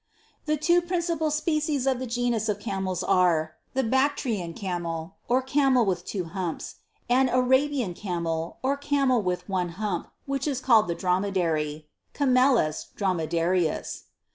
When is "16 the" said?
0.47-0.57